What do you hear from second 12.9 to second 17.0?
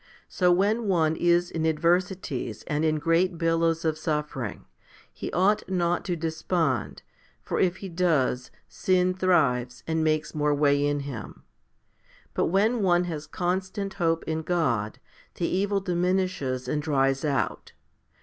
has constant hope in God, the evil diminishes and